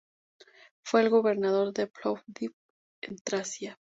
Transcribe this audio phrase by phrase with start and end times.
[0.83, 2.55] Fue el gobernador de Plovdiv,
[3.03, 3.77] en Tracia.